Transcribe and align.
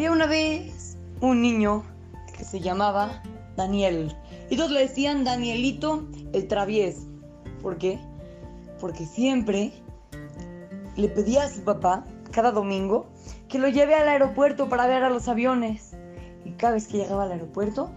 Había 0.00 0.12
una 0.12 0.26
vez 0.26 0.96
un 1.20 1.42
niño 1.42 1.84
que 2.34 2.42
se 2.42 2.58
llamaba 2.58 3.20
Daniel. 3.54 4.16
Y 4.48 4.56
todos 4.56 4.70
le 4.70 4.80
decían 4.80 5.24
Danielito 5.24 6.08
el 6.32 6.48
travieso. 6.48 7.02
¿Por 7.60 7.76
qué? 7.76 8.00
Porque 8.80 9.04
siempre 9.04 9.74
le 10.96 11.06
pedía 11.10 11.42
a 11.42 11.50
su 11.50 11.60
papá, 11.64 12.06
cada 12.30 12.50
domingo, 12.50 13.08
que 13.50 13.58
lo 13.58 13.68
lleve 13.68 13.94
al 13.94 14.08
aeropuerto 14.08 14.70
para 14.70 14.86
ver 14.86 15.02
a 15.02 15.10
los 15.10 15.28
aviones. 15.28 15.92
Y 16.46 16.52
cada 16.52 16.72
vez 16.72 16.86
que 16.86 16.96
llegaba 16.96 17.24
al 17.24 17.32
aeropuerto, 17.32 17.90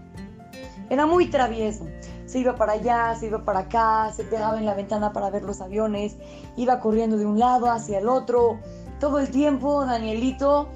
era 0.90 1.06
muy 1.06 1.30
travieso. 1.30 1.86
Se 2.26 2.38
iba 2.38 2.54
para 2.54 2.72
allá, 2.72 3.16
se 3.18 3.28
iba 3.28 3.46
para 3.46 3.60
acá, 3.60 4.12
se 4.14 4.24
pegaba 4.24 4.58
en 4.58 4.66
la 4.66 4.74
ventana 4.74 5.14
para 5.14 5.30
ver 5.30 5.42
los 5.42 5.62
aviones, 5.62 6.18
iba 6.58 6.80
corriendo 6.80 7.16
de 7.16 7.24
un 7.24 7.38
lado 7.38 7.70
hacia 7.70 7.98
el 7.98 8.10
otro. 8.10 8.58
Todo 9.00 9.20
el 9.20 9.30
tiempo 9.30 9.86
Danielito 9.86 10.68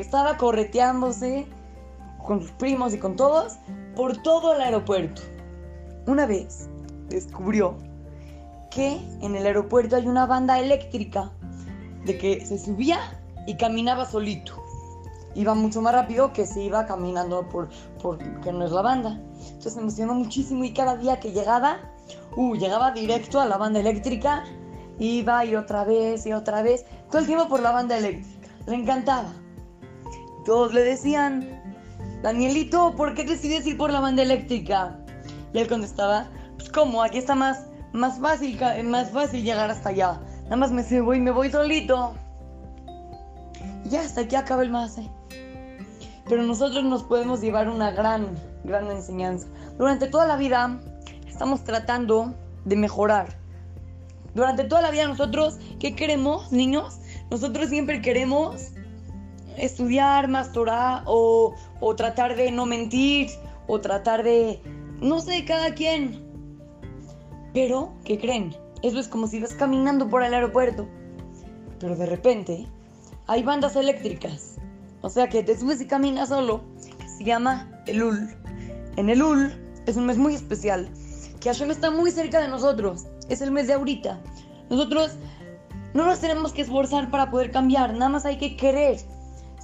estaba 0.00 0.36
correteándose 0.36 1.46
con 2.24 2.40
sus 2.40 2.50
primos 2.52 2.94
y 2.94 2.98
con 2.98 3.16
todos 3.16 3.58
por 3.94 4.16
todo 4.22 4.54
el 4.54 4.62
aeropuerto. 4.62 5.22
Una 6.06 6.26
vez 6.26 6.68
descubrió 7.08 7.76
que 8.70 9.00
en 9.20 9.36
el 9.36 9.46
aeropuerto 9.46 9.96
hay 9.96 10.06
una 10.06 10.26
banda 10.26 10.58
eléctrica 10.58 11.30
de 12.04 12.18
que 12.18 12.44
se 12.44 12.58
subía 12.58 12.98
y 13.46 13.56
caminaba 13.56 14.04
solito. 14.04 14.60
Iba 15.34 15.54
mucho 15.54 15.80
más 15.80 15.94
rápido 15.94 16.32
que 16.32 16.46
si 16.46 16.62
iba 16.62 16.86
caminando 16.86 17.48
por, 17.48 17.68
por 18.02 18.18
que 18.40 18.52
no 18.52 18.64
es 18.64 18.72
la 18.72 18.82
banda. 18.82 19.20
Entonces 19.48 19.76
me 19.76 19.82
emocionó 19.82 20.14
muchísimo 20.14 20.64
y 20.64 20.72
cada 20.72 20.96
día 20.96 21.20
que 21.20 21.32
llegaba, 21.32 21.78
uh, 22.36 22.54
llegaba 22.54 22.92
directo 22.92 23.40
a 23.40 23.46
la 23.46 23.56
banda 23.56 23.80
eléctrica, 23.80 24.44
iba 24.98 25.44
y 25.44 25.56
otra 25.56 25.84
vez 25.84 26.26
y 26.26 26.32
otra 26.32 26.62
vez, 26.62 26.84
todo 27.10 27.20
el 27.20 27.26
tiempo 27.26 27.48
por 27.48 27.60
la 27.60 27.72
banda 27.72 27.96
eléctrica. 27.96 28.48
Le 28.66 28.76
encantaba. 28.76 29.32
Todos 30.44 30.74
le 30.74 30.82
decían, 30.82 31.48
Danielito, 32.22 32.94
¿por 32.96 33.14
qué 33.14 33.24
decides 33.24 33.66
ir 33.66 33.78
por 33.78 33.90
la 33.90 34.00
banda 34.00 34.22
eléctrica? 34.22 34.98
Y 35.52 35.58
él 35.58 35.68
contestaba, 35.68 36.28
pues 36.56 36.68
cómo, 36.68 37.02
aquí 37.02 37.18
está 37.18 37.34
más, 37.34 37.66
más, 37.92 38.18
fácil, 38.18 38.58
más 38.84 39.10
fácil 39.10 39.42
llegar 39.42 39.70
hasta 39.70 39.88
allá. 39.90 40.20
Nada 40.44 40.56
más 40.56 40.70
me 40.70 40.82
subo 40.82 41.14
y 41.14 41.20
me 41.20 41.30
voy 41.30 41.50
solito. 41.50 42.14
Y 43.84 43.90
ya 43.90 44.02
hasta 44.02 44.22
aquí 44.22 44.36
acaba 44.36 44.62
el 44.62 44.70
más. 44.70 44.98
Pero 46.28 46.42
nosotros 46.42 46.84
nos 46.84 47.02
podemos 47.04 47.40
llevar 47.40 47.68
una 47.68 47.90
gran, 47.92 48.28
gran 48.64 48.90
enseñanza. 48.90 49.46
Durante 49.78 50.08
toda 50.08 50.26
la 50.26 50.36
vida 50.36 50.78
estamos 51.26 51.64
tratando 51.64 52.34
de 52.64 52.76
mejorar. 52.76 53.28
Durante 54.34 54.64
toda 54.64 54.82
la 54.82 54.90
vida 54.90 55.06
nosotros, 55.06 55.58
¿qué 55.78 55.94
queremos, 55.94 56.52
niños? 56.52 56.98
Nosotros 57.30 57.68
siempre 57.68 58.02
queremos 58.02 58.72
estudiar 59.56 60.28
más 60.28 60.50
o, 60.56 61.54
o 61.80 61.96
tratar 61.96 62.36
de 62.36 62.50
no 62.50 62.66
mentir 62.66 63.30
o 63.66 63.80
tratar 63.80 64.22
de, 64.22 64.60
no 65.00 65.20
sé, 65.20 65.44
cada 65.44 65.74
quien. 65.74 66.22
Pero, 67.52 67.92
¿qué 68.04 68.18
creen? 68.18 68.54
Eso 68.82 68.98
es 68.98 69.08
como 69.08 69.26
si 69.26 69.40
vas 69.40 69.54
caminando 69.54 70.08
por 70.08 70.22
el 70.22 70.34
aeropuerto. 70.34 70.86
Pero 71.78 71.96
de 71.96 72.06
repente 72.06 72.66
hay 73.26 73.42
bandas 73.42 73.76
eléctricas. 73.76 74.56
O 75.00 75.08
sea 75.08 75.28
que 75.28 75.42
te 75.42 75.58
subes 75.58 75.80
y 75.80 75.86
caminas 75.86 76.30
solo. 76.30 76.62
Se 77.16 77.24
llama 77.24 77.70
el 77.86 78.02
Ul. 78.02 78.34
En 78.96 79.08
el 79.08 79.22
Ul 79.22 79.52
es 79.86 79.96
un 79.96 80.06
mes 80.06 80.18
muy 80.18 80.34
especial. 80.34 80.88
Que 81.40 81.50
Hashem 81.50 81.70
está 81.70 81.90
muy 81.90 82.10
cerca 82.10 82.40
de 82.40 82.48
nosotros. 82.48 83.06
Es 83.28 83.40
el 83.40 83.50
mes 83.50 83.66
de 83.66 83.74
ahorita. 83.74 84.20
Nosotros 84.70 85.12
no 85.94 86.06
nos 86.06 86.20
tenemos 86.20 86.52
que 86.52 86.62
esforzar 86.62 87.10
para 87.10 87.30
poder 87.30 87.50
cambiar. 87.50 87.92
Nada 87.94 88.08
más 88.08 88.24
hay 88.24 88.38
que 88.38 88.56
querer. 88.56 88.98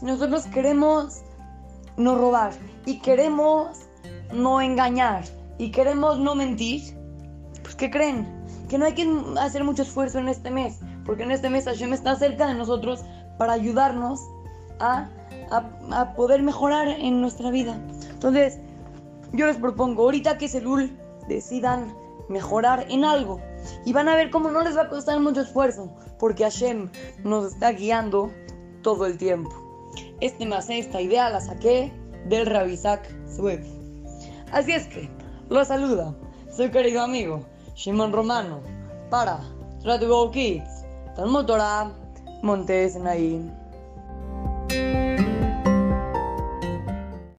Nosotros 0.03 0.47
queremos 0.47 1.23
no 1.97 2.17
robar 2.17 2.53
y 2.87 3.01
queremos 3.01 3.79
no 4.33 4.61
engañar 4.61 5.25
y 5.59 5.71
queremos 5.71 6.19
no 6.19 6.35
mentir, 6.35 6.97
pues 7.63 7.75
¿qué 7.75 7.91
creen? 7.91 8.27
Que 8.69 8.79
no 8.79 8.87
hay 8.87 8.95
que 8.95 9.07
hacer 9.39 9.63
mucho 9.63 9.83
esfuerzo 9.83 10.19
en 10.19 10.29
este 10.29 10.51
mes, 10.51 10.79
porque 11.05 11.25
en 11.25 11.33
este 11.33 11.51
mes 11.51 11.67
Hashem 11.67 11.93
está 11.93 12.15
cerca 12.17 12.47
de 12.47 12.55
nosotros 12.55 13.05
para 13.37 13.53
ayudarnos 13.53 14.21
a, 14.79 15.11
a, 15.51 16.15
poder 16.15 16.43
mejorar 16.43 16.89
en 16.89 17.21
nuestra 17.21 17.51
vida. 17.51 17.79
Entonces, 18.11 18.59
yo 19.33 19.47
les 19.47 19.59
propongo, 19.59 20.05
ahorita 20.05 20.39
que 20.39 20.49
Selul 20.49 20.97
decidan 21.29 21.95
mejorar 22.31 22.87
en 22.89 23.05
algo, 23.05 23.39
y 23.85 23.93
van 23.93 24.09
a 24.09 24.17
ver 24.17 24.31
cómo 24.31 24.51
no 24.51 24.63
les 24.63 24.77
va 24.77 24.83
a 24.83 24.89
costar 24.89 25.21
mucho 25.21 25.43
esfuerzo, 25.43 25.91
porque 26.19 26.45
Hashem 26.45 26.89
nos 27.23 27.53
está 27.53 27.73
guiando 27.73 28.31
todo 28.83 29.05
el 29.05 29.19
tiempo. 29.19 29.70
Este 30.21 30.45
más 30.45 30.69
esta 30.69 31.01
idea 31.01 31.31
la 31.31 31.41
saqué 31.41 31.93
del 32.27 32.47
Rabisak 32.47 33.09
Swift. 33.27 33.67
Así 34.53 34.73
es 34.73 34.87
que, 34.87 35.09
lo 35.49 35.65
saluda 35.65 36.15
su 36.55 36.71
querido 36.71 37.03
amigo 37.03 37.41
Shimon 37.75 38.13
Romano 38.13 38.61
para 39.09 39.41
Radio 39.85 40.31
Kids, 40.31 40.85
Talmud 41.17 41.47
Torah, 41.47 41.91
Montes 42.43 42.97
Naim. 42.97 43.60